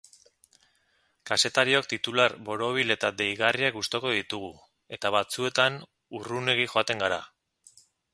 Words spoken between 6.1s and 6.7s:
urrunegi